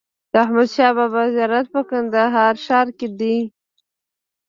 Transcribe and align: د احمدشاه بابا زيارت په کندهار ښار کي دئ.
د 0.31 0.33
احمدشاه 0.43 0.93
بابا 0.97 1.23
زيارت 1.35 1.67
په 1.75 1.81
کندهار 1.89 2.53
ښار 2.65 2.87
کي 2.97 3.07
دئ. 3.19 3.39